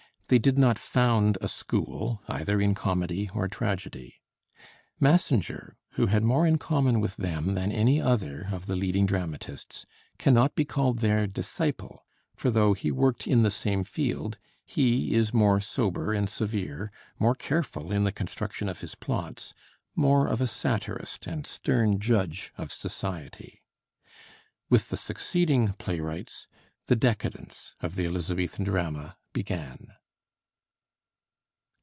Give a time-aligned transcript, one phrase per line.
[0.31, 4.21] They did not found a school either in comedy or tragedy.
[4.97, 9.85] Massinger, who had more in common with them than any other of the leading dramatists,
[10.17, 15.33] cannot be called their disciple; for though he worked in the same field, he is
[15.33, 19.53] more sober and severe, more careful in the construction of his plots,
[19.97, 23.61] more of a satirist and stern judge of society.
[24.69, 26.47] With the succeeding playwrights
[26.87, 29.87] the decadence of the Elizabethan drama began.